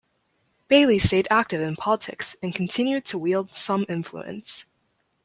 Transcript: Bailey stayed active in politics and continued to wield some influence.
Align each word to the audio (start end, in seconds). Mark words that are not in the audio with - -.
Bailey 0.67 0.97
stayed 0.97 1.27
active 1.29 1.61
in 1.61 1.75
politics 1.75 2.35
and 2.41 2.55
continued 2.55 3.05
to 3.05 3.19
wield 3.19 3.55
some 3.55 3.85
influence. 3.87 4.65